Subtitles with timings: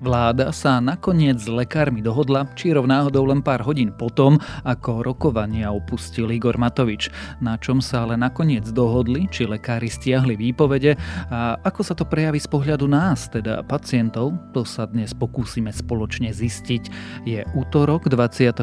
[0.00, 6.32] Vláda sa nakoniec s lekármi dohodla, či náhodou len pár hodín potom, ako rokovania opustil
[6.32, 7.12] Igor Matovič.
[7.44, 10.96] Na čom sa ale nakoniec dohodli, či lekári stiahli výpovede
[11.28, 16.32] a ako sa to prejaví z pohľadu nás, teda pacientov, to sa dnes pokúsime spoločne
[16.32, 16.82] zistiť.
[17.28, 18.56] Je útorok 29.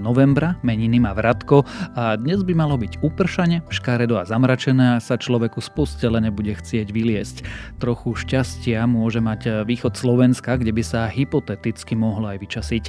[0.00, 1.60] novembra, meniny má Vratko
[1.92, 6.56] a dnes by malo byť upršane, škaredo a zamračené a sa človeku z postele nebude
[6.56, 7.44] chcieť vyliesť.
[7.76, 12.84] Trochu šťastia môže mať východ Slovenska, kde kde by sa hypoteticky mohlo aj vyčasiť.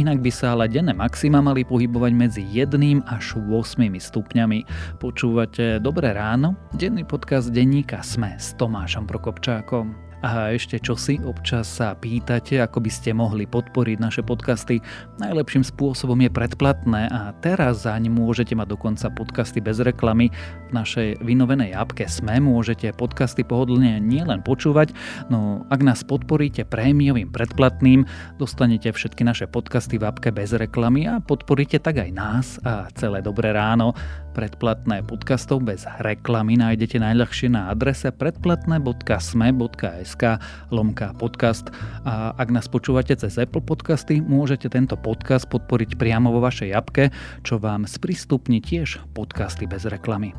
[0.00, 4.64] Inak by sa ale denné maxima mali pohybovať medzi 1 až 8 stupňami.
[4.96, 6.56] Počúvate Dobré ráno?
[6.72, 10.05] Denný podcast denníka Sme s Tomášom Prokopčákom.
[10.26, 14.82] A ešte čo si občas sa pýtate, ako by ste mohli podporiť naše podcasty.
[15.22, 20.34] Najlepším spôsobom je predplatné a teraz zaň môžete mať dokonca podcasty bez reklamy.
[20.66, 24.90] V našej vynovenej apke SME môžete podcasty pohodlne nielen počúvať,
[25.30, 28.02] no ak nás podporíte prémiovým predplatným,
[28.42, 33.22] dostanete všetky naše podcasty v apke bez reklamy a podporíte tak aj nás a celé
[33.22, 33.94] dobré ráno.
[34.36, 40.22] Predplatné podcastov bez reklamy nájdete najľahšie na adrese predplatné.sme.sk
[40.68, 41.72] lomka podcast.
[42.04, 47.08] A ak nás počúvate cez Apple podcasty, môžete tento podcast podporiť priamo vo vašej apke,
[47.48, 50.36] čo vám sprístupní tiež podcasty bez reklamy.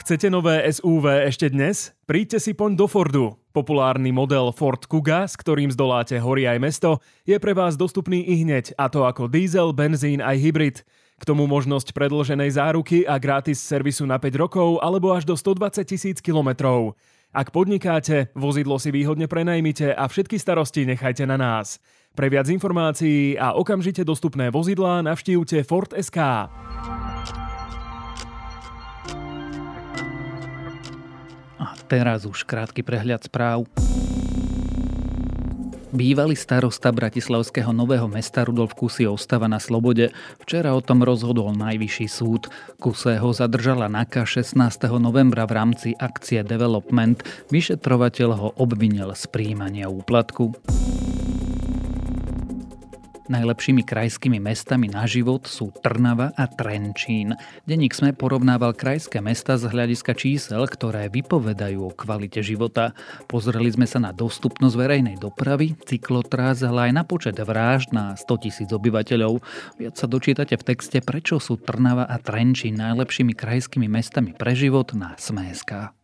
[0.00, 1.92] Chcete nové SUV ešte dnes?
[2.08, 3.36] Príďte si poň do Fordu.
[3.52, 8.48] Populárny model Ford Kuga, s ktorým zdoláte hory aj mesto, je pre vás dostupný i
[8.48, 10.88] hneď, a to ako diesel, benzín aj hybrid.
[11.20, 15.84] K tomu možnosť predloženej záruky a gratis servisu na 5 rokov alebo až do 120
[15.84, 16.96] tisíc kilometrov.
[17.30, 21.76] Ak podnikáte, vozidlo si výhodne prenajmite a všetky starosti nechajte na nás.
[22.16, 26.48] Pre viac informácií a okamžite dostupné vozidlá navštívte Ford SK.
[31.60, 33.68] A teraz už krátky prehľad správ.
[35.90, 40.14] Bývalý starosta Bratislavského nového mesta Rudolf Kusy ostáva na slobode.
[40.38, 42.46] Včera o tom rozhodol najvyšší súd.
[42.78, 44.54] Kuse ho zadržala NAKA 16.
[45.02, 47.18] novembra v rámci akcie Development.
[47.50, 50.54] Vyšetrovateľ ho obvinil z príjmania úplatku.
[53.30, 57.38] Najlepšími krajskými mestami na život sú Trnava a Trenčín.
[57.62, 62.90] Denník sme porovnával krajské mesta z hľadiska čísel, ktoré vypovedajú o kvalite života.
[63.30, 68.42] Pozreli sme sa na dostupnosť verejnej dopravy, cyklotráz, ale aj na počet vražd na 100
[68.42, 69.38] tisíc obyvateľov.
[69.78, 74.90] Viac sa dočítate v texte, prečo sú Trnava a Trenčín najlepšími krajskými mestami pre život
[74.98, 75.94] na Smeska.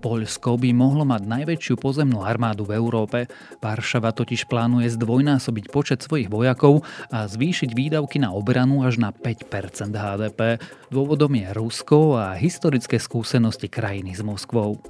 [0.00, 3.28] Poľsko by mohlo mať najväčšiu pozemnú armádu v Európe.
[3.60, 9.92] Varšava totiž plánuje zdvojnásobiť počet svojich vojakov a zvýšiť výdavky na obranu až na 5%
[9.92, 10.56] HDP.
[10.88, 14.80] Dôvodom je Rusko a historické skúsenosti krajiny s Moskvou.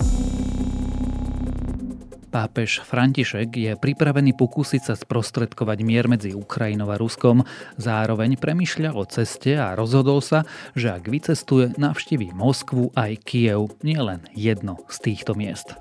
[2.31, 7.43] Pápež František je pripravený pokúsiť sa sprostredkovať mier medzi Ukrajinou a Ruskom.
[7.75, 10.47] Zároveň premyšľa o ceste a rozhodol sa,
[10.79, 15.75] že ak vycestuje, navštíví Moskvu aj Kiev, nielen jedno z týchto miest.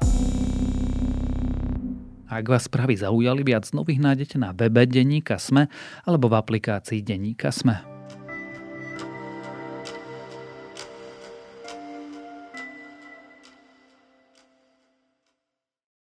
[2.30, 5.70] Ak vás správy zaujali, viac nových nájdete na webe Denníka Sme
[6.06, 7.89] alebo v aplikácii Denníka Sme.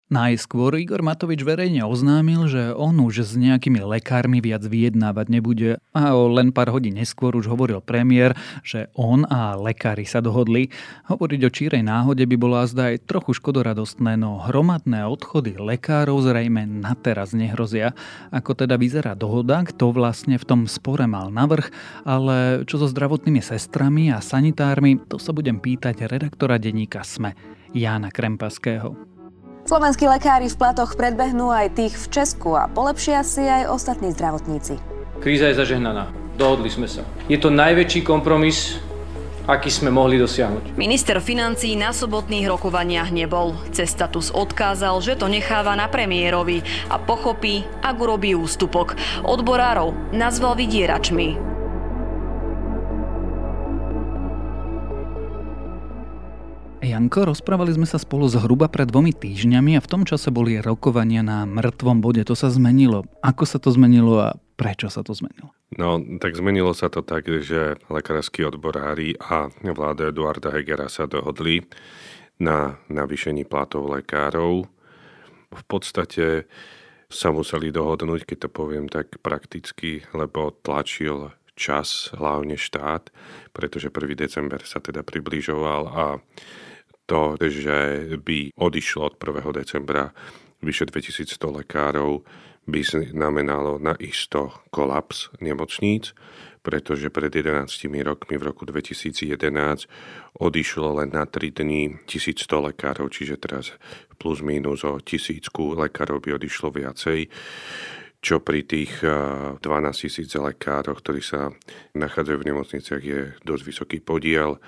[0.09, 6.17] Najskôr Igor Matovič verejne oznámil, že on už s nejakými lekármi viac vyjednávať nebude a
[6.17, 8.33] o len pár hodín neskôr už hovoril premiér,
[8.65, 10.73] že on a lekári sa dohodli.
[11.13, 16.65] Hovoriť o čírej náhode by bolo azda aj trochu škodoradostné, no hromadné odchody lekárov zrejme
[16.65, 17.93] na teraz nehrozia.
[18.33, 21.69] Ako teda vyzerá dohoda, kto vlastne v tom spore mal navrh,
[22.09, 27.37] ale čo so zdravotnými sestrami a sanitármi, to sa budem pýtať redaktora denníka SME,
[27.77, 29.18] Jána Krempaského.
[29.69, 34.81] Slovenskí lekári v platoch predbehnú aj tých v Česku a polepšia si aj ostatní zdravotníci.
[35.21, 36.09] Kríza je zažehnaná.
[36.41, 37.05] Dohodli sme sa.
[37.29, 38.81] Je to najväčší kompromis,
[39.45, 40.73] aký sme mohli dosiahnuť.
[40.73, 43.61] Minister financí na sobotných rokovaniach nebol.
[43.69, 48.97] Cez status odkázal, že to necháva na premiérovi a pochopí, ak urobí ústupok.
[49.21, 51.58] Odborárov nazval vydieračmi.
[56.99, 61.23] Janko, rozprávali sme sa spolu zhruba pred dvomi týždňami a v tom čase boli rokovania
[61.23, 62.27] na mŕtvom bode.
[62.27, 63.07] To sa zmenilo.
[63.23, 65.55] Ako sa to zmenilo a prečo sa to zmenilo?
[65.79, 71.63] No, tak zmenilo sa to tak, že lekársky odborári a vláda Eduarda Hegera sa dohodli
[72.43, 74.67] na navýšení platov lekárov.
[75.55, 76.51] V podstate
[77.07, 83.15] sa museli dohodnúť, keď to poviem tak prakticky, lebo tlačil čas, hlavne štát,
[83.55, 84.19] pretože 1.
[84.19, 86.05] december sa teda približoval a
[87.09, 87.77] to, že
[88.21, 89.49] by odišlo od 1.
[89.57, 90.13] decembra
[90.61, 92.21] vyše 2100 lekárov,
[92.69, 96.13] by znamenalo na isto kolaps nemocníc,
[96.61, 97.65] pretože pred 11
[98.05, 99.89] rokmi v roku 2011
[100.37, 103.73] odišlo len na 3 dní 1100 lekárov, čiže teraz
[104.21, 107.33] plus minus o tisícku lekárov by odišlo viacej
[108.19, 109.63] čo pri tých 12
[109.95, 111.55] tisíc lekároch, ktorí sa
[111.95, 114.59] nachádzajú v nemocniciach, je dosť vysoký podiel.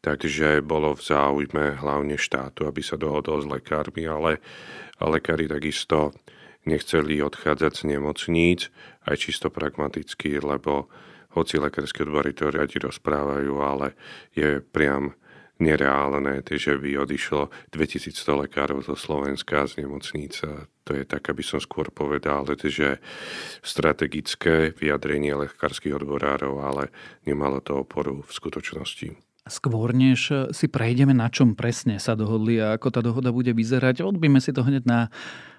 [0.00, 4.40] Takže bolo v záujme hlavne štátu, aby sa dohodol s lekármi, ale
[4.96, 6.16] lekári takisto
[6.64, 8.60] nechceli odchádzať z nemocníc,
[9.04, 10.88] aj čisto pragmaticky, lebo
[11.36, 13.92] hoci lekárske odbory to radi rozprávajú, ale
[14.32, 15.12] je priam
[15.60, 20.42] nereálne, že by odišlo 2100 lekárov zo Slovenska z nemocníc.
[20.84, 22.98] To je tak, aby som skôr povedal, že
[23.62, 26.90] strategické vyjadrenie lekárskych odborárov, ale
[27.28, 29.29] nemalo to oporu v skutočnosti.
[29.48, 34.04] Skôr než si prejdeme, na čom presne sa dohodli a ako tá dohoda bude vyzerať,
[34.04, 35.00] odbíme si to hneď na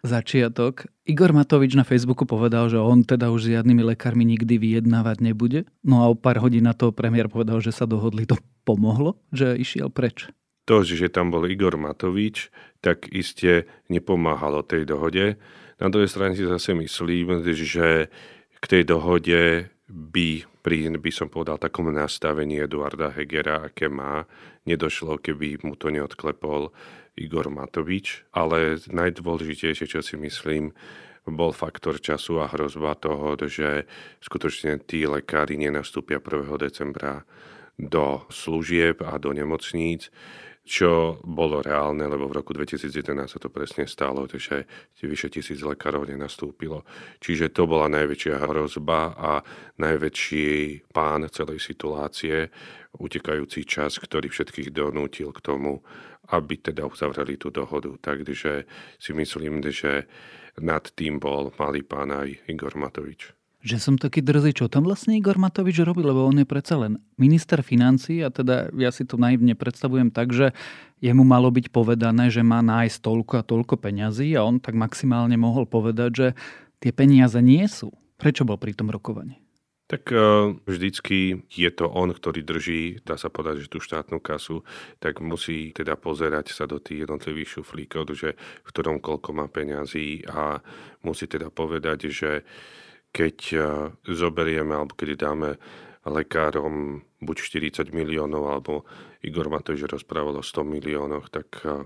[0.06, 0.86] začiatok.
[1.04, 5.66] Igor Matovič na Facebooku povedal, že on teda už s žiadnymi lekármi nikdy vyjednávať nebude.
[5.82, 8.30] No a o pár hodín na to premiér povedal, že sa dohodli.
[8.30, 10.30] To pomohlo, že išiel preč?
[10.70, 12.54] To, že tam bol Igor Matovič,
[12.86, 15.42] tak iste nepomáhalo tej dohode.
[15.82, 18.14] Na druhej strane si zase myslím, že
[18.62, 24.30] k tej dohode by pri, by som povedal, takom nastavení Eduarda Hegera, aké má,
[24.70, 26.70] nedošlo, keby mu to neodklepol
[27.18, 28.24] Igor Matovič.
[28.32, 30.72] Ale najdôležitejšie, čo si myslím,
[31.26, 33.86] bol faktor času a hrozba toho, že
[34.22, 36.50] skutočne tí lekári nenastúpia 1.
[36.58, 37.26] decembra
[37.78, 40.14] do služieb a do nemocníc
[40.62, 44.70] čo bolo reálne, lebo v roku 2011 sa to presne stalo, že
[45.02, 46.86] vyše tisíc lekárov nenastúpilo.
[47.18, 49.32] Čiže to bola najväčšia hrozba a
[49.82, 50.48] najväčší
[50.94, 52.54] pán celej situácie,
[52.94, 55.82] utekajúci čas, ktorý všetkých donútil k tomu,
[56.30, 57.98] aby teda uzavreli tú dohodu.
[57.98, 58.70] Takže
[59.02, 60.06] si myslím, že
[60.62, 65.14] nad tým bol malý pán aj Igor Matovič že som taký drzý, čo tam vlastne
[65.14, 69.22] Igor Matovič robí, lebo on je predsa len minister financí a teda ja si to
[69.22, 70.54] naivne predstavujem tak, že
[70.98, 75.38] jemu malo byť povedané, že má nájsť toľko a toľko peňazí a on tak maximálne
[75.38, 76.28] mohol povedať, že
[76.82, 77.94] tie peniaze nie sú.
[78.18, 79.42] Prečo bol pri tom rokovaní?
[79.92, 80.18] Tak e,
[80.64, 84.64] vždycky je to on, ktorý drží, dá sa povedať, že tú štátnu kasu,
[85.04, 90.24] tak musí teda pozerať sa do tých jednotlivých šuflíkov, že v ktorom koľko má peňazí
[90.32, 90.64] a
[91.04, 92.48] musí teda povedať, že
[93.12, 93.58] keď e,
[94.08, 95.50] zoberieme alebo keď dáme
[96.08, 97.38] lekárom buď
[97.78, 98.74] 40 miliónov, alebo
[99.22, 101.86] Igor Matovič rozprával o 100 miliónoch, tak e,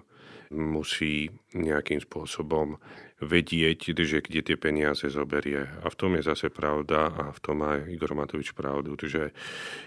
[0.56, 1.27] musí
[1.57, 2.77] nejakým spôsobom
[3.19, 5.66] vedieť, že kde tie peniaze zoberie.
[5.83, 9.31] A v tom je zase pravda a v tom má Igor Matovič pravdu, že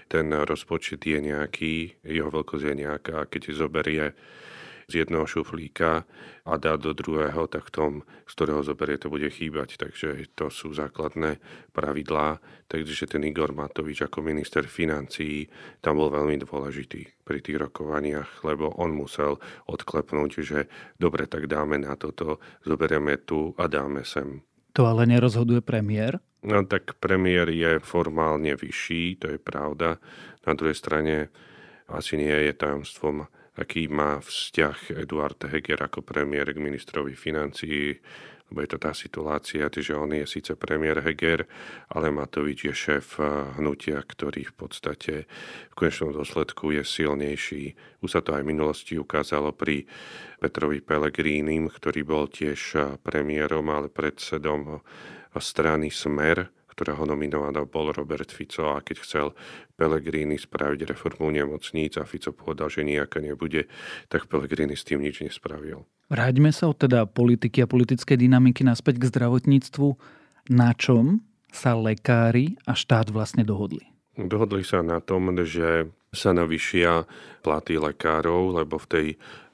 [0.09, 4.17] ten rozpočet je nejaký, jeho veľkosť je nejaká, keď zoberie
[4.89, 6.09] z jedného šuflíka
[6.49, 7.93] a dá do druhého, tak v tom,
[8.25, 9.77] z ktorého zoberie, to bude chýbať.
[9.77, 11.37] Takže to sú základné
[11.77, 12.41] pravidlá.
[12.73, 15.45] Takže ten Igor Matovič ako minister financií
[15.85, 19.37] tam bol veľmi dôležitý pri tých rokovaniach, lebo on musel
[19.69, 24.41] odklepnúť, že dobre, tak dáme na toto, zoberieme tu a dáme sem.
[24.73, 26.17] To ale nerozhoduje premiér?
[26.49, 30.01] No tak premiér je formálne vyšší, to je pravda.
[30.49, 31.29] Na druhej strane
[31.93, 37.99] asi nie je tajomstvom aký má vzťah Eduard Heger ako premiér k ministrovi financií,
[38.49, 41.45] lebo je to tá situácia, že on je síce premiér Heger,
[41.93, 43.21] ale Matovič je šéf
[43.61, 45.15] hnutia, ktorý v podstate
[45.69, 47.77] v konečnom dôsledku je silnejší.
[48.01, 49.85] Už sa to aj v minulosti ukázalo pri
[50.41, 54.81] Petrovi Pelegrínim, ktorý bol tiež premiérom, ale predsedom
[55.37, 56.49] strany Smer,
[56.79, 59.27] ktorého nominovaný bol Robert Fico a keď chcel
[59.75, 63.67] Pellegrini spraviť reformu nemocníc a Fico povedal, že nejaká nebude,
[64.07, 65.83] tak Pellegrini s tým nič nespravil.
[66.07, 69.99] Vráťme sa od teda politiky a politickej dynamiky naspäť k zdravotníctvu.
[70.55, 71.21] Na čom
[71.51, 73.85] sa lekári a štát vlastne dohodli?
[74.15, 77.05] Dohodli sa na tom, že sa navyšia
[77.45, 79.07] platy lekárov, lebo v tej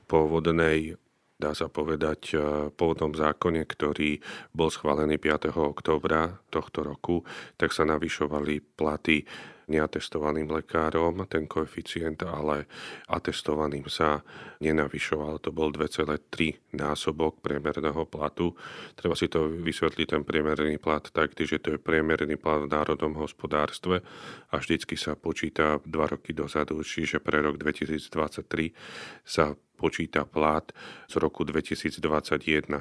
[0.07, 1.01] pôvodnej
[1.45, 2.37] dá sa povedať, e,
[2.73, 4.17] pôvodnom zákone, ktorý
[4.57, 5.53] bol schválený 5.
[5.53, 7.21] októbra tohto roku,
[7.61, 9.29] tak sa navyšovali platy
[9.69, 12.69] neatestovaným lekárom, ten koeficient, ale
[13.09, 14.21] atestovaným sa
[14.61, 15.41] nenavyšoval.
[15.41, 18.53] To bol 2,3 násobok priemerného platu.
[18.93, 23.17] Treba si to vysvetliť, ten priemerný plat tak, že to je priemerný plat v národnom
[23.17, 24.05] hospodárstve
[24.53, 28.77] a vždycky sa počíta dva roky dozadu, čiže pre rok 2023
[29.25, 30.65] sa počíta plat
[31.11, 32.01] z roku 2021,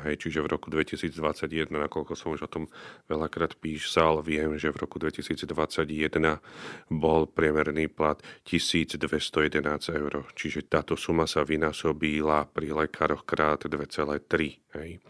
[0.08, 2.64] hej, čiže v roku 2021, nakoľko som už o tom
[3.10, 6.40] veľakrát písal, viem, že v roku 2021
[6.88, 9.60] bol priemerný plat 1211
[9.90, 14.64] eur, čiže táto suma sa vynásobila pri lekároch krát 2,3.
[14.80, 15.02] Hej.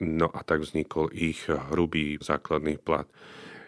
[0.00, 3.08] No a tak vznikol ich hrubý základný plat.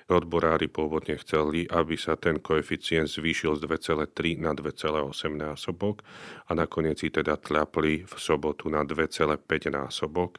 [0.05, 6.05] Odborári pôvodne chceli, aby sa ten koeficient zvýšil z 2,3 na 2,8 násobok
[6.45, 9.41] a nakoniec si teda tľapli v sobotu na 2,5
[9.73, 10.37] násobok,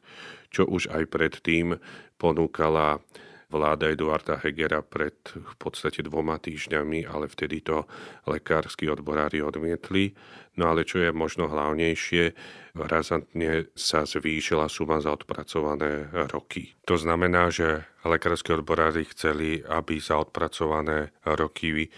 [0.53, 1.81] čo už aj predtým
[2.21, 3.01] ponúkala
[3.49, 7.85] vláda Eduarda Hegera pred v podstate dvoma týždňami, ale vtedy to
[8.25, 10.13] lekársky odborári odmietli.
[10.55, 12.31] No ale čo je možno hlavnejšie,
[12.79, 16.75] razantne sa zvýšila suma za odpracované roky.
[16.87, 21.91] To znamená, že lekárske odborári chceli, aby za odpracované roky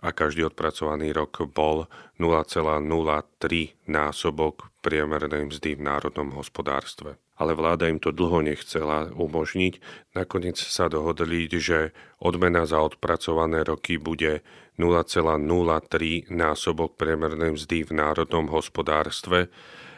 [0.00, 2.80] a každý odpracovaný rok bol 0,03
[3.86, 9.80] násobok priemernej mzdy v národnom hospodárstve ale vláda im to dlho nechcela umožniť.
[10.12, 14.44] Nakoniec sa dohodli, že odmena za odpracované roky bude
[14.76, 19.48] 0,03 násobok priemernej mzdy v národnom hospodárstve,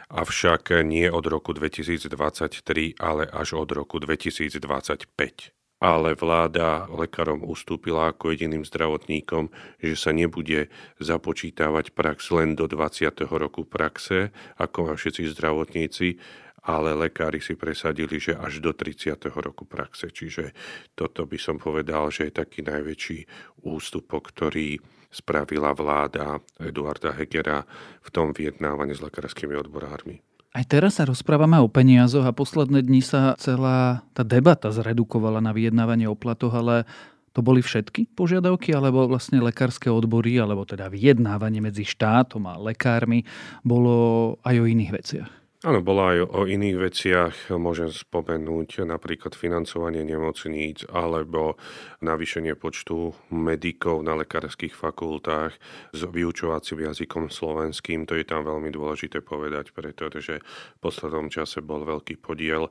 [0.07, 5.51] avšak nie od roku 2023, ale až od roku 2025
[5.83, 9.51] ale vláda lekárom ustúpila ako jediným zdravotníkom,
[9.83, 10.71] že sa nebude
[11.03, 13.11] započítavať prax len do 20.
[13.27, 16.23] roku praxe, ako všetci zdravotníci,
[16.63, 19.19] ale lekári si presadili, že až do 30.
[19.35, 20.07] roku praxe.
[20.07, 20.55] Čiže
[20.95, 23.19] toto by som povedal, že je taký najväčší
[23.67, 24.79] ústupok, ktorý
[25.13, 27.67] spravila vláda Eduarda Hegera
[28.01, 30.23] v tom vyjednávaní s lekárskymi odborármi.
[30.53, 35.49] Aj teraz sa rozprávame o peniazoch a posledné dni sa celá tá debata zredukovala na
[35.49, 36.85] vyjednávanie o platoch, ale
[37.33, 43.25] to boli všetky požiadavky, alebo vlastne lekárske odbory, alebo teda vyjednávanie medzi štátom a lekármi
[43.65, 45.42] bolo aj o iných veciach?
[45.63, 47.35] Áno, bola aj o iných veciach.
[47.55, 51.55] Môžem spomenúť napríklad financovanie nemocníc alebo
[52.03, 55.55] navýšenie počtu medikov na lekárskych fakultách
[55.95, 58.03] s vyučovacím jazykom slovenským.
[58.11, 62.67] To je tam veľmi dôležité povedať, pretože v poslednom čase bol veľký podiel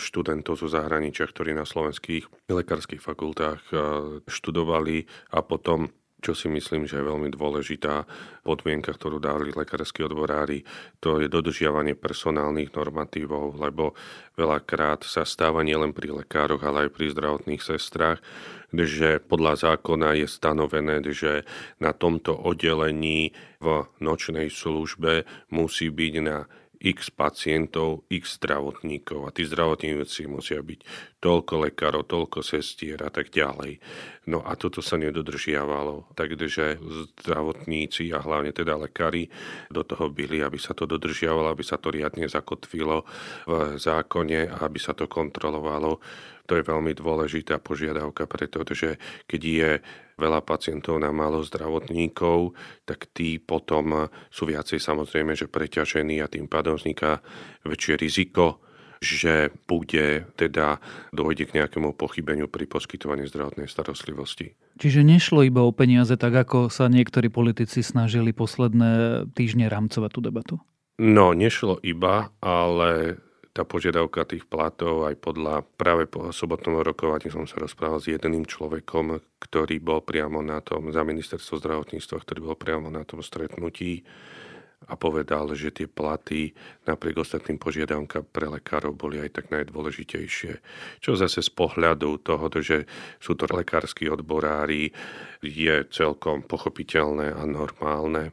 [0.00, 3.80] študentov zo zahraničia, ktorí na slovenských lekárskych fakultách eh,
[4.24, 5.04] študovali
[5.36, 8.04] a potom čo si myslím, že je veľmi dôležitá
[8.44, 10.62] podmienka, ktorú dali lekársky odborári,
[11.00, 13.96] to je dodržiavanie personálnych normatívov, lebo
[14.36, 18.20] veľakrát sa stáva nielen pri lekároch, ale aj pri zdravotných sestrách,
[18.70, 21.42] že podľa zákona je stanovené, že
[21.82, 23.66] na tomto oddelení v
[23.98, 26.46] nočnej službe musí byť na
[26.80, 30.80] x pacientov, x zdravotníkov a tí zdravotníci musia byť
[31.20, 33.76] toľko lekárov, toľko sestier a tak ďalej.
[34.32, 36.16] No a toto sa nedodržiavalo.
[36.16, 36.80] Takže
[37.20, 39.28] zdravotníci a hlavne teda lekári
[39.68, 43.04] do toho byli, aby sa to dodržiavalo, aby sa to riadne zakotvilo
[43.44, 46.00] v zákone a aby sa to kontrolovalo.
[46.50, 48.98] To je veľmi dôležitá požiadavka, pretože
[49.30, 49.70] keď je
[50.18, 56.50] veľa pacientov na málo zdravotníkov, tak tí potom sú viacej samozrejme, že preťažení a tým
[56.50, 57.22] pádom vzniká
[57.62, 58.58] väčšie riziko,
[58.98, 60.82] že bude teda
[61.14, 64.58] dojde k nejakému pochybeniu pri poskytovaní zdravotnej starostlivosti.
[64.76, 70.20] Čiže nešlo iba o peniaze, tak ako sa niektorí politici snažili posledné týždne rámcovať tú
[70.20, 70.54] debatu?
[71.00, 73.22] No, nešlo iba, ale
[73.60, 78.48] tá požiadavka tých platov aj podľa práve po sobotnom rokovaní som sa rozprával s jedným
[78.48, 84.00] človekom, ktorý bol priamo na tom, za ministerstvo zdravotníctva, ktorý bol priamo na tom stretnutí
[84.88, 86.56] a povedal, že tie platy
[86.88, 90.52] napriek ostatným požiadavkám pre lekárov boli aj tak najdôležitejšie.
[91.04, 92.88] Čo zase z pohľadu toho, že
[93.20, 94.88] sú to lekársky odborári,
[95.44, 98.32] je celkom pochopiteľné a normálne.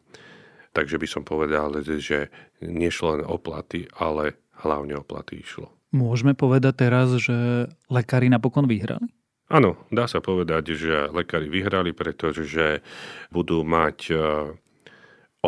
[0.71, 2.31] Takže by som povedal, že
[2.63, 5.69] nešlo len o platy, ale hlavne o platy išlo.
[5.95, 9.07] Môžeme povedať teraz, že lekári napokon vyhrali?
[9.47, 12.83] Áno, dá sa povedať, že lekári vyhrali, pretože
[13.31, 14.15] budú mať e,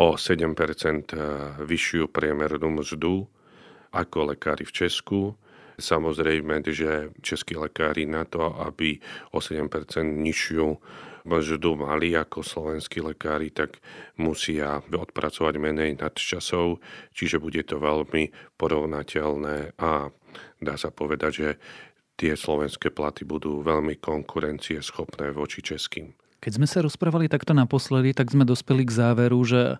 [0.00, 1.20] o 7% e,
[1.60, 3.28] vyššiu priemernú mzdu
[3.92, 5.36] ako lekári v Česku.
[5.76, 9.00] Samozrejme, že českí lekári na to, aby
[9.36, 9.68] o 7%
[10.04, 10.66] nižšiu
[11.24, 13.80] mzdu mali ako slovenskí lekári, tak
[14.16, 16.80] musia odpracovať menej nadčasov,
[17.12, 20.08] čiže bude to veľmi porovnateľné a
[20.60, 21.48] dá sa povedať, že
[22.20, 26.12] tie slovenské platy budú veľmi konkurencieschopné voči českým.
[26.40, 29.76] Keď sme sa rozprávali takto naposledy, tak sme dospeli k záveru, že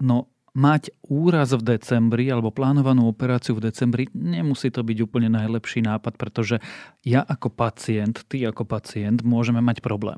[0.00, 5.84] no, mať úraz v decembri alebo plánovanú operáciu v decembri, nemusí to byť úplne najlepší
[5.84, 6.64] nápad, pretože
[7.04, 10.16] ja ako pacient, ty ako pacient môžeme mať problém.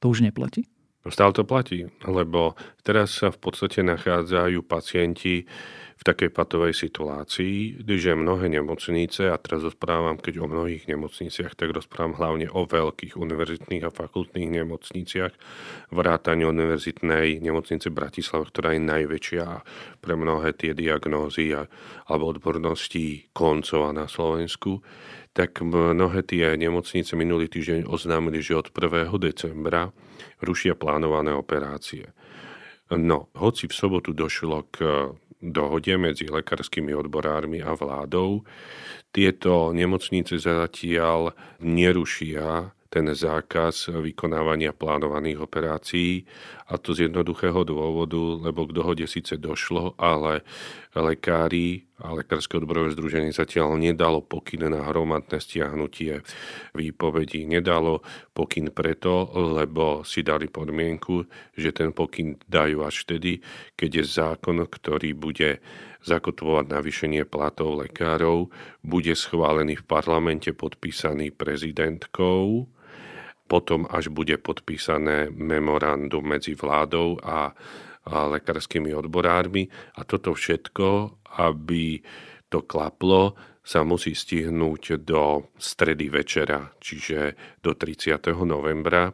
[0.00, 0.66] To už neplatí?
[1.06, 5.46] Stále to platí, lebo teraz sa v podstate nachádzajú pacienti
[5.96, 11.72] v takej patovej situácii, že mnohé nemocnice, a teraz rozprávam, keď o mnohých nemocniciach, tak
[11.72, 15.32] rozprávam hlavne o veľkých univerzitných a fakultných nemocniciach,
[15.88, 19.46] vrátane univerzitnej nemocnice Bratislava, ktorá je najväčšia
[20.04, 21.56] pre mnohé tie diagnózy
[22.04, 24.84] alebo odbornosti koncova na Slovensku,
[25.32, 29.08] tak mnohé tie nemocnice minulý týždeň oznámili, že od 1.
[29.16, 29.88] decembra
[30.42, 32.12] rušia plánované operácie.
[32.92, 35.10] No, hoci v sobotu došlo k
[35.42, 38.46] dohode medzi lekárskymi odborármi a vládou.
[39.10, 46.24] Tieto nemocnice zatiaľ nerušia ten zákaz vykonávania plánovaných operácií
[46.70, 50.42] a to z jednoduchého dôvodu, lebo k dohode síce došlo, ale
[50.96, 56.20] lekári a Lekárske odborové združenie zatiaľ nedalo pokyn na hromadné stiahnutie
[56.76, 57.48] výpovedí.
[57.48, 58.04] Nedalo
[58.36, 61.24] pokyn preto, lebo si dali podmienku,
[61.56, 63.40] že ten pokyn dajú až vtedy,
[63.80, 65.64] keď je zákon, ktorý bude
[66.06, 68.48] zakotvovať navýšenie platov lekárov,
[68.86, 72.70] bude schválený v parlamente podpísaný prezidentkou
[73.46, 77.54] potom až bude podpísané memorandum medzi vládou a,
[78.10, 80.88] a lekárskymi odborármi a toto všetko,
[81.38, 82.02] aby
[82.50, 88.30] to klaplo, sa musí stihnúť do stredy večera, čiže do 30.
[88.46, 89.10] novembra,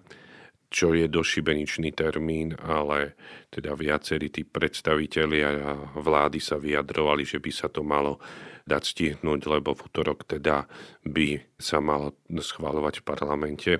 [0.72, 3.14] čo je došibeničný termín, ale
[3.52, 8.16] teda viacerí tí predstavitelia vlády sa vyjadrovali, že by sa to malo
[8.64, 10.64] dať stihnúť, lebo v útorok teda
[11.04, 13.72] by sa malo schváľovať v parlamente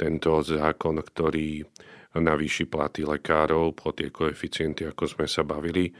[0.00, 1.64] tento zákon, ktorý
[2.20, 5.92] navýši platy lekárov po tie koeficienty, ako sme sa bavili.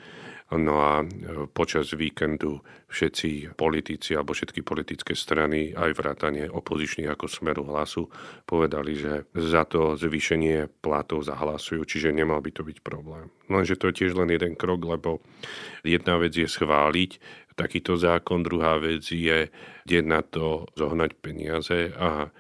[0.46, 1.06] No a e,
[1.50, 8.06] počas víkendu všetci politici alebo všetky politické strany, aj vrátane opozičných ako Smeru hlasu,
[8.46, 13.26] povedali, že za to zvýšenie platov zahlasujú, čiže nemal by to byť problém.
[13.50, 15.18] Lenže to je tiež len jeden krok, lebo
[15.82, 17.18] jedna vec je schváliť
[17.58, 19.50] takýto zákon, druhá vec je
[19.82, 22.30] kde na to zohnať peniaze a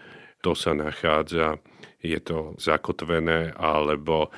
[0.46, 1.58] to sa nachádza,
[2.00, 4.30] je to zakotvené, alebo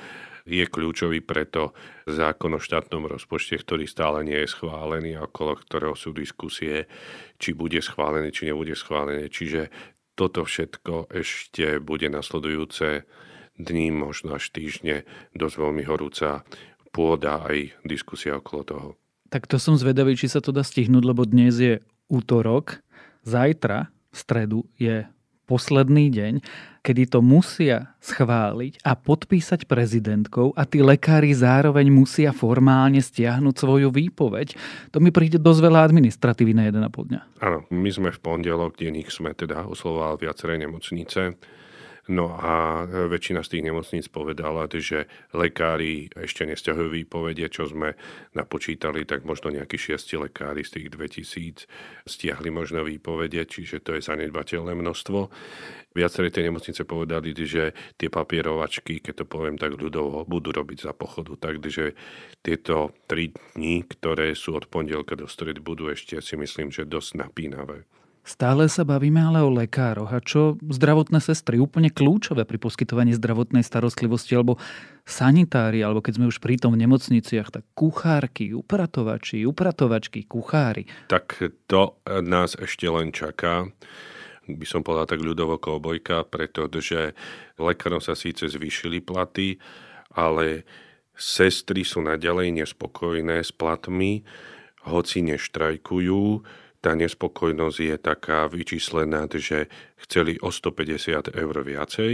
[0.49, 1.77] je kľúčový preto
[2.09, 6.89] zákon o štátnom rozpočte, ktorý stále nie je schválený a okolo ktorého sú diskusie,
[7.37, 9.29] či bude schválený, či nebude schválený.
[9.29, 9.69] Čiže
[10.17, 13.05] toto všetko ešte bude nasledujúce
[13.61, 15.05] dní, možno až týždne,
[15.37, 16.41] dosť veľmi horúca
[16.89, 18.89] pôda aj diskusia okolo toho.
[19.29, 21.73] Tak to som zvedavý, či sa to dá stihnúť, lebo dnes je
[22.09, 22.81] útorok,
[23.21, 25.05] zajtra v stredu je
[25.49, 26.33] posledný deň,
[26.85, 33.89] kedy to musia schváliť a podpísať prezidentkou a tí lekári zároveň musia formálne stiahnuť svoju
[33.89, 34.53] výpoveď.
[34.93, 37.21] To mi príde dosť veľa administratívy na 1,5 dňa.
[37.41, 41.33] Áno, my sme v pondelok, denník sme teda oslovali viaceré nemocnice
[42.09, 47.93] No a väčšina z tých nemocníc povedala, že lekári ešte nestiahujú výpovede, čo sme
[48.33, 51.69] napočítali, tak možno nejakí šiesti lekári z tých 2000
[52.09, 55.29] stiahli možno výpovede, čiže to je zanedbateľné množstvo.
[55.93, 60.97] Viaceré tie nemocnice povedali, že tie papierovačky, keď to poviem tak ľudovo, budú robiť za
[60.97, 61.37] pochodu.
[61.37, 61.93] Takže
[62.41, 67.21] tieto tri dni, ktoré sú od pondelka do stredy, budú ešte si myslím, že dosť
[67.21, 67.85] napínavé.
[68.29, 70.13] Stále sa bavíme ale o lekároch.
[70.13, 71.57] A čo zdravotné sestry?
[71.57, 74.61] Úplne kľúčové pri poskytovaní zdravotnej starostlivosti, alebo
[75.01, 80.85] sanitári, alebo keď sme už pri tom v nemocniciach, tak kuchárky, upratovači, upratovačky, kuchári.
[81.09, 83.65] Tak to nás ešte len čaká
[84.45, 87.17] by som povedal tak ľudovo koubojka, pretože
[87.57, 89.57] lekárom sa síce zvýšili platy,
[90.13, 90.69] ale
[91.17, 94.21] sestry sú naďalej nespokojné s platmi,
[94.85, 96.45] hoci neštrajkujú,
[96.79, 99.67] tá nespokojnosť je taká vyčíslená, že
[100.07, 102.13] chceli o 150 eur viacej.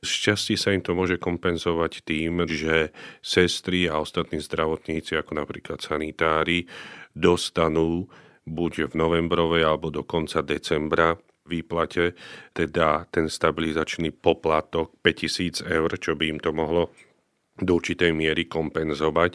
[0.00, 5.84] Z časti sa im to môže kompenzovať tým, že sestry a ostatní zdravotníci, ako napríklad
[5.84, 6.64] sanitári,
[7.12, 8.08] dostanú
[8.48, 11.12] buď v novembrovej alebo do konca decembra
[11.44, 12.16] výplate,
[12.52, 16.92] teda ten stabilizačný poplatok 5000 eur, čo by im to mohlo
[17.58, 19.34] do určitej miery kompenzovať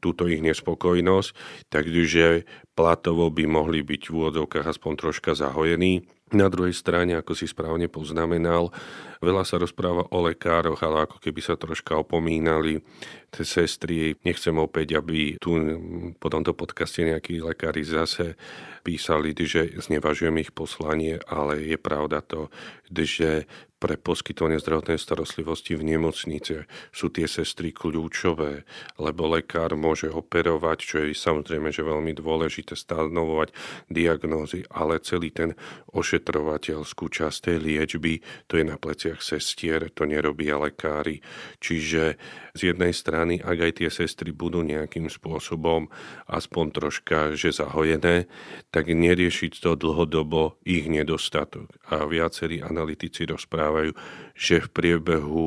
[0.00, 1.30] túto ich nespokojnosť,
[1.68, 6.08] takže platovo by mohli byť v úvodzovkách aspoň troška zahojení.
[6.30, 8.70] Na druhej strane, ako si správne poznamenal,
[9.18, 12.78] veľa sa rozpráva o lekároch, ale ako keby sa troška opomínali
[13.34, 14.14] tie sestry.
[14.22, 15.58] Nechcem opäť, aby tu
[16.22, 18.38] po tomto podcaste nejakí lekári zase
[18.86, 22.46] písali, že znevažujem ich poslanie, ale je pravda to,
[22.94, 23.50] že
[23.80, 28.68] pre poskytovanie zdravotnej starostlivosti v nemocnice sú tie sestry kľúčové,
[29.00, 33.56] lebo lekár môže operovať, čo je samozrejme že veľmi dôležité stanovovať
[33.88, 35.56] diagnózy, ale celý ten
[35.96, 41.24] ošetrovateľskú časť tej liečby, to je na pleciach sestier, to nerobia lekári.
[41.64, 42.20] Čiže
[42.52, 45.88] z jednej strany, ak aj tie sestry budú nejakým spôsobom
[46.28, 48.26] aspoň troška, že zahojené,
[48.74, 51.70] tak neriešiť to dlhodobo ich nedostatok.
[51.88, 53.92] A viacerí analytici rozprávajú, rozprávajú,
[54.34, 55.46] že v priebehu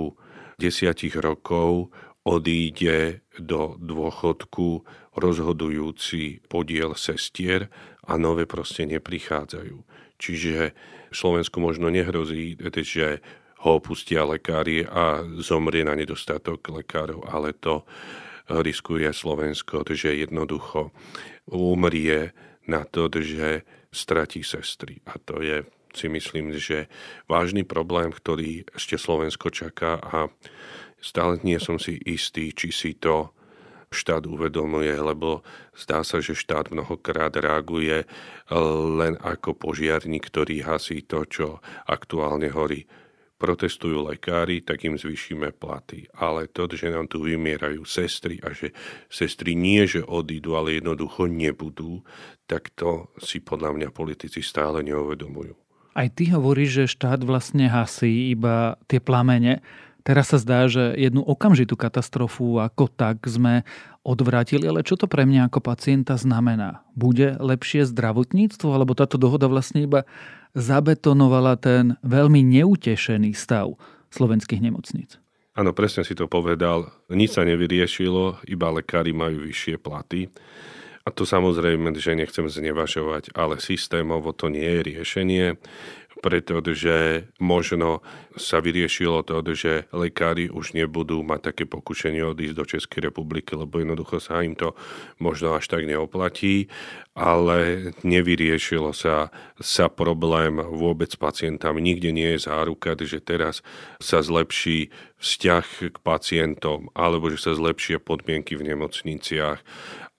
[0.56, 1.92] desiatich rokov
[2.24, 4.88] odíde do dôchodku
[5.20, 7.68] rozhodujúci podiel sestier
[8.08, 9.78] a nové proste neprichádzajú.
[10.16, 10.72] Čiže
[11.12, 13.20] Slovensku možno nehrozí, že
[13.64, 17.84] ho opustia lekári a zomrie na nedostatok lekárov, ale to
[18.48, 20.92] riskuje Slovensko, že jednoducho
[21.52, 22.32] umrie
[22.68, 25.00] na to, že stratí sestry.
[25.08, 26.90] A to je si myslím, že
[27.30, 30.28] vážny problém, ktorý ešte Slovensko čaká a
[31.00, 33.32] stále nie som si istý, či si to
[33.94, 35.46] štát uvedomuje, lebo
[35.78, 38.10] zdá sa, že štát mnohokrát reaguje
[38.98, 41.48] len ako požiarník, ktorý hasí to, čo
[41.86, 42.90] aktuálne horí.
[43.38, 46.08] Protestujú lekári, tak im zvýšime platy.
[46.16, 48.72] Ale to, že nám tu vymierajú sestry a že
[49.12, 52.02] sestry nie, že odídu, ale jednoducho nebudú,
[52.48, 55.63] tak to si podľa mňa politici stále neuvedomujú.
[55.94, 59.62] Aj ty hovoríš, že štát vlastne hasí iba tie plamene.
[60.04, 63.64] Teraz sa zdá, že jednu okamžitú katastrofu ako tak sme
[64.04, 66.84] odvrátili, ale čo to pre mňa ako pacienta znamená?
[66.92, 70.04] Bude lepšie zdravotníctvo, alebo táto dohoda vlastne iba
[70.58, 73.80] zabetonovala ten veľmi neutešený stav
[74.12, 75.24] slovenských nemocníc?
[75.54, 76.90] Áno, presne si to povedal.
[77.14, 80.28] Nič sa nevyriešilo, iba lekári majú vyššie platy.
[81.04, 85.46] A to samozrejme, že nechcem znevažovať, ale systémovo to nie je riešenie,
[86.24, 88.00] pretože možno
[88.40, 93.84] sa vyriešilo to, že lekári už nebudú mať také pokušenie odísť do Českej republiky, lebo
[93.84, 94.72] jednoducho sa im to
[95.20, 96.72] možno až tak neoplatí,
[97.12, 101.84] ale nevyriešilo sa, sa problém vôbec s pacientami.
[101.84, 103.60] Nikde nie je záruka, že teraz
[104.00, 109.60] sa zlepší vzťah k pacientom alebo že sa zlepšia podmienky v nemocniciach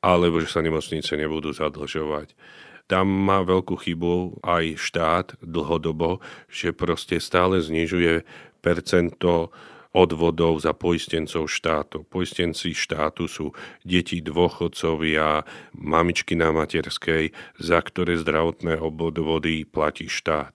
[0.05, 2.37] alebo že sa nemocnice nebudú zadlžovať.
[2.85, 6.21] Tam má veľkú chybu aj štát dlhodobo,
[6.53, 8.29] že proste stále znižuje
[8.61, 9.49] percento
[9.95, 12.03] odvodov za poistencov štátu.
[12.11, 13.55] Poistenci štátu sú
[13.87, 15.47] deti dôchodcovia,
[15.79, 17.31] mamičky na materskej,
[17.63, 20.51] za ktoré zdravotné obodvody platí štát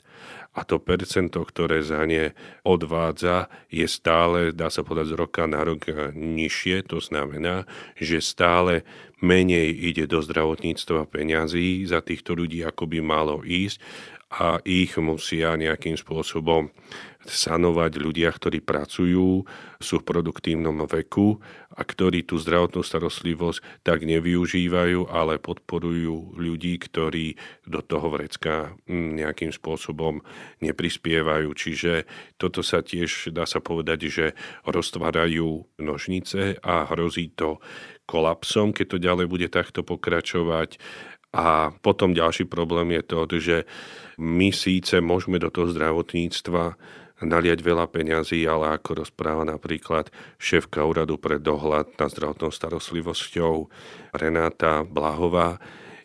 [0.49, 2.33] a to percento, ktoré za ne
[2.65, 5.85] odvádza, je stále, dá sa povedať, z roka na rok
[6.17, 6.89] nižšie.
[6.89, 8.81] To znamená, že stále
[9.21, 13.77] menej ide do zdravotníctva peňazí za týchto ľudí, ako by malo ísť
[14.29, 16.69] a ich musia nejakým spôsobom
[17.25, 19.43] sanovať ľudia, ktorí pracujú,
[19.81, 21.41] sú v produktívnom veku
[21.73, 29.19] a ktorí tú zdravotnú starostlivosť tak nevyužívajú, ale podporujú ľudí, ktorí do toho vrecka mm,
[29.19, 30.21] nejakým spôsobom
[30.63, 31.49] neprispievajú.
[31.51, 32.05] Čiže
[32.39, 34.25] toto sa tiež, dá sa povedať, že
[34.63, 37.59] roztvárajú nožnice a hrozí to
[38.09, 40.81] kolapsom, keď to ďalej bude takto pokračovať.
[41.29, 43.57] A potom ďalší problém je to, že
[44.17, 46.73] my síce môžeme do toho zdravotníctva
[47.21, 53.69] naliať veľa peňazí, ale ako rozpráva napríklad šéfka úradu pre dohľad nad zdravotnou starostlivosťou
[54.15, 55.59] Renáta Blahová,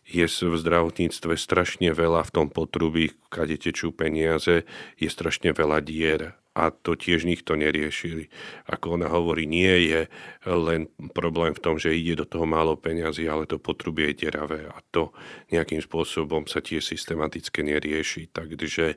[0.04, 4.68] je v zdravotníctve strašne veľa v tom potrubí, kade tečú peniaze,
[5.00, 8.30] je strašne veľa dier a to tiež nikto neriešili.
[8.70, 10.00] Ako ona hovorí, nie je
[10.46, 14.70] len problém v tom, že ide do toho málo peňazí, ale to potrubie je deravé
[14.70, 15.10] a to
[15.50, 18.30] nejakým spôsobom sa tiež systematicky nerieši.
[18.30, 18.94] Takže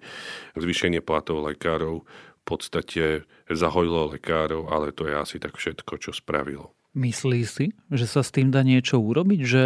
[0.54, 6.78] zvýšenie platov lekárov v podstate zahojilo lekárov, ale to je asi tak všetko, čo spravilo.
[6.94, 9.42] Myslí si, že sa s tým dá niečo urobiť?
[9.44, 9.64] Že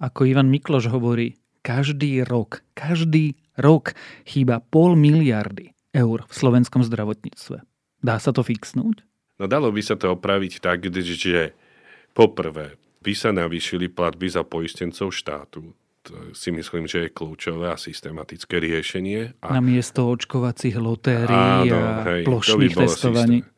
[0.00, 3.92] ako Ivan Mikloš hovorí, každý rok, každý rok
[4.24, 7.64] chýba pol miliardy eur v slovenskom zdravotníctve.
[8.04, 9.00] Dá sa to fixnúť?
[9.40, 11.56] No dalo by sa to opraviť tak, že
[12.12, 15.72] poprvé by sa navýšili platby za poistencov štátu.
[16.06, 19.34] To si myslím, že je kľúčové a systematické riešenie.
[19.42, 19.58] A...
[19.58, 21.34] Na miesto očkovacích lotérií
[21.66, 23.38] Áno, a hej, plošných by testovaní.
[23.42, 23.54] Systém.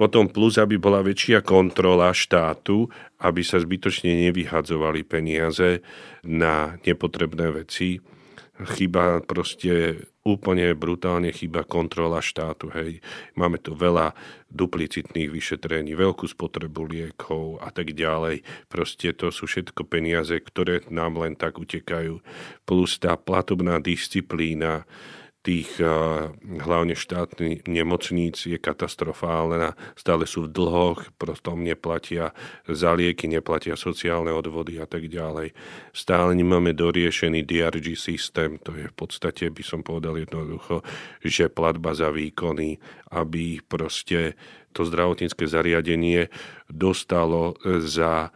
[0.00, 2.88] Potom plus, aby bola väčšia kontrola štátu,
[3.20, 5.84] aby sa zbytočne nevyhadzovali peniaze
[6.24, 8.00] na nepotrebné veci
[8.68, 12.68] chýba proste úplne brutálne chýba kontrola štátu.
[12.76, 13.00] Hej.
[13.32, 14.12] Máme tu veľa
[14.52, 18.44] duplicitných vyšetrení, veľkú spotrebu liekov a tak ďalej.
[18.68, 22.20] Proste to sú všetko peniaze, ktoré nám len tak utekajú.
[22.68, 24.84] Plus tá platobná disciplína,
[25.40, 25.80] tých
[26.44, 29.72] hlavne štátnych nemocníc je katastrofálna.
[29.96, 32.36] Stále sú v dlhoch, prostom neplatia
[32.68, 35.56] za lieky, neplatia sociálne odvody a tak ďalej.
[35.96, 40.84] Stále nemáme doriešený DRG systém, to je v podstate, by som povedal jednoducho,
[41.24, 42.76] že platba za výkony,
[43.16, 44.36] aby proste
[44.76, 46.28] to zdravotnícke zariadenie
[46.68, 48.28] dostalo za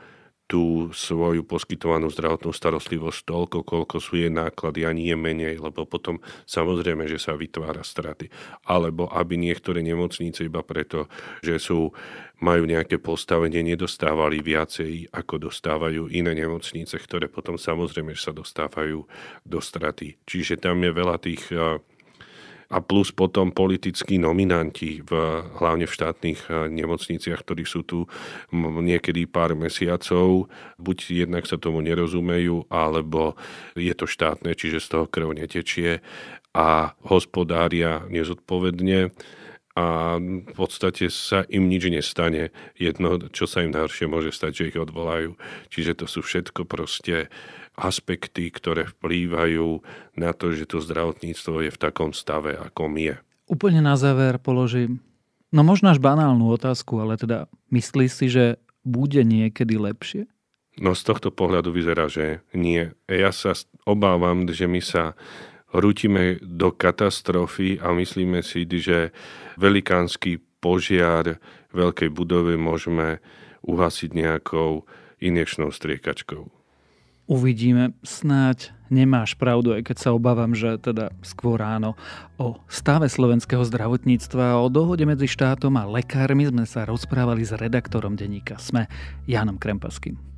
[0.55, 6.23] tú svoju poskytovanú zdravotnú starostlivosť toľko, koľko sú jej náklady a nie menej, lebo potom
[6.47, 8.31] samozrejme, že sa vytvára straty.
[8.63, 11.11] Alebo aby niektoré nemocnice iba preto,
[11.43, 11.91] že sú,
[12.39, 19.03] majú nejaké postavenie, nedostávali viacej, ako dostávajú iné nemocnice, ktoré potom samozrejme sa dostávajú
[19.43, 20.23] do straty.
[20.23, 21.51] Čiže tam je veľa tých
[22.75, 25.11] a plus potom politickí nominanti, v,
[25.63, 28.11] hlavne v štátnych eh, nemocniciach, ktorí sú tu
[28.83, 30.51] niekedy pár mesiacov.
[30.83, 33.39] Buď jednak sa tomu nerozumejú, alebo
[33.79, 36.03] je to štátne, čiže z toho krv netečie
[36.55, 39.15] a hospodária nezodpovedne
[39.75, 42.55] a v podstate sa im nič nestane.
[42.79, 45.35] Jedno, čo sa im najhoršie môže stať, že ich odvolajú.
[45.75, 47.27] Čiže to sú všetko proste
[47.75, 49.83] aspekty, ktoré vplývajú
[50.15, 53.19] na to, že to zdravotníctvo je v takom stave, akom je.
[53.51, 55.03] Úplne na záver položím,
[55.51, 58.45] no možno až banálnu otázku, ale teda myslíš si, že
[58.87, 60.31] bude niekedy lepšie?
[60.75, 62.91] No z tohto pohľadu vyzerá, že nie.
[63.07, 63.55] Ja sa
[63.87, 65.15] obávam, že my sa
[65.71, 69.15] rútime do katastrofy a myslíme si, že
[69.55, 71.39] velikánsky požiar
[71.75, 73.23] veľkej budovy môžeme
[73.63, 74.87] uhasiť nejakou
[75.23, 76.64] injekčnou striekačkou.
[77.25, 81.97] Uvidíme, snáď nemáš pravdu, aj keď sa obávam, že teda skôr ráno
[82.37, 87.57] o stave slovenského zdravotníctva a o dohode medzi štátom a lekármi sme sa rozprávali s
[87.57, 88.93] redaktorom denníka SME,
[89.25, 90.34] Jánom Krempaským.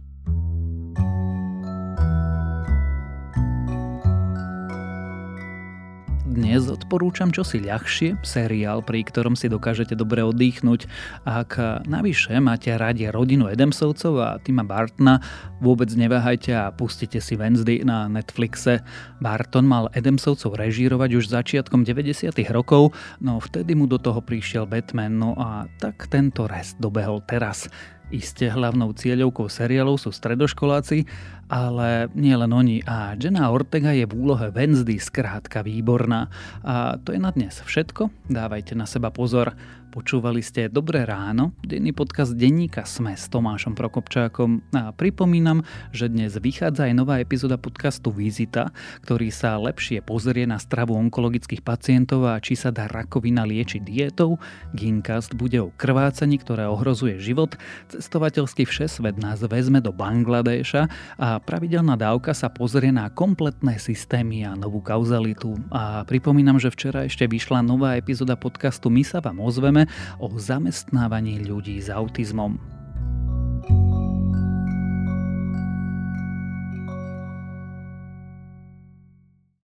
[6.37, 10.85] Dnes odporúčam čosi ľahšie, seriál, pri ktorom si dokážete dobre oddychnúť.
[11.25, 11.57] Ak
[11.88, 15.25] navyše máte radi rodinu Edemsovcov a Tima Bartona,
[15.64, 18.85] vôbec neváhajte a pustite si Wednesday na Netflixe.
[19.16, 22.29] Barton mal Edemsovcov režírovať už začiatkom 90.
[22.53, 27.64] rokov, no vtedy mu do toho prišiel Batman, no a tak tento rest dobehol teraz.
[28.07, 31.11] Isté hlavnou cieľovkou seriálov sú stredoškoláci,
[31.51, 32.79] ale nie len oni.
[32.87, 36.31] A Jenna Ortega je v úlohe Wednesday skrátka výborná.
[36.62, 38.31] A to je na dnes všetko.
[38.31, 39.59] Dávajte na seba pozor.
[39.96, 46.37] Počúvali ste Dobré ráno, denný podcast denníka Sme s Tomášom Prokopčákom a pripomínam, že dnes
[46.37, 52.37] vychádza aj nová epizóda podcastu Vizita, ktorý sa lepšie pozrie na stravu onkologických pacientov a
[52.44, 54.37] či sa dá rakovina liečiť dietou.
[54.76, 57.56] Gincast bude o krvácaní, ktoré ohrozuje život.
[57.88, 64.52] Cestovateľský všesvet nás vezme do Bangladeša a pravidelná dávka sa pozrie na kompletné systémy a
[64.61, 65.56] novú kauzalitu.
[65.72, 69.86] A pripomínam, že včera ešte vyšla nová epizóda podcastu My sa vám ozveme
[70.18, 72.59] o zamestnávaní ľudí s autizmom.